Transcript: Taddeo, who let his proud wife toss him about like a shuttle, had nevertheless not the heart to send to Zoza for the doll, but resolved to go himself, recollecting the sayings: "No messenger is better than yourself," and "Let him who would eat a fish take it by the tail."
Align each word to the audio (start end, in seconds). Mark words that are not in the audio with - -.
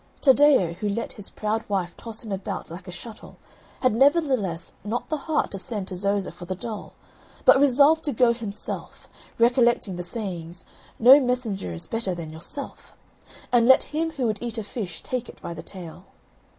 Taddeo, 0.19 0.73
who 0.79 0.89
let 0.89 1.13
his 1.13 1.29
proud 1.29 1.63
wife 1.69 1.95
toss 1.95 2.23
him 2.23 2.31
about 2.31 2.71
like 2.71 2.87
a 2.87 2.91
shuttle, 2.91 3.37
had 3.81 3.93
nevertheless 3.93 4.73
not 4.83 5.09
the 5.09 5.17
heart 5.29 5.51
to 5.51 5.59
send 5.59 5.87
to 5.89 5.95
Zoza 5.95 6.31
for 6.31 6.45
the 6.45 6.55
doll, 6.55 6.93
but 7.45 7.59
resolved 7.61 8.03
to 8.05 8.11
go 8.11 8.33
himself, 8.33 9.07
recollecting 9.37 9.97
the 9.97 10.01
sayings: 10.01 10.65
"No 10.97 11.19
messenger 11.19 11.71
is 11.71 11.85
better 11.85 12.15
than 12.15 12.31
yourself," 12.33 12.93
and 13.51 13.67
"Let 13.67 13.83
him 13.93 14.09
who 14.13 14.25
would 14.25 14.39
eat 14.41 14.57
a 14.57 14.63
fish 14.63 15.03
take 15.03 15.29
it 15.29 15.39
by 15.39 15.53
the 15.53 15.61
tail." 15.61 16.05